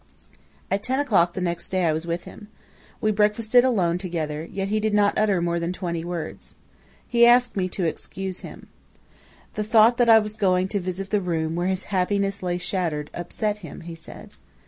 "At 0.71 0.81
ten 0.81 0.99
o'clock 0.99 1.33
the 1.33 1.41
next 1.41 1.69
day 1.69 1.85
I 1.85 1.93
was 1.93 2.07
with 2.07 2.23
him. 2.23 2.47
We 3.01 3.11
breakfasted 3.11 3.63
alone 3.63 3.99
together, 3.99 4.43
yet 4.51 4.69
he 4.69 4.79
did 4.79 4.95
not 4.95 5.15
utter 5.15 5.43
more 5.43 5.59
than 5.59 5.71
twenty 5.71 6.03
words. 6.03 6.55
He 7.07 7.23
asked 7.23 7.55
me 7.55 7.69
to 7.69 7.85
excuse 7.85 8.39
him. 8.39 8.67
The 9.53 9.63
thought 9.63 9.97
that 9.99 10.09
I 10.09 10.17
was 10.17 10.35
going 10.35 10.69
to 10.69 10.79
visit 10.79 11.11
the 11.11 11.21
room 11.21 11.53
where 11.53 11.67
his 11.67 11.83
happiness 11.93 12.41
lay 12.41 12.57
shattered, 12.57 13.11
upset 13.13 13.57
him, 13.57 13.81
he 13.81 13.93
said. 13.93 14.31